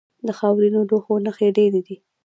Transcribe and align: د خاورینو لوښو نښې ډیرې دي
د 0.27 0.29
خاورینو 0.39 0.79
لوښو 0.89 1.15
نښې 1.25 1.47
ډیرې 1.57 1.81
دي 1.87 1.95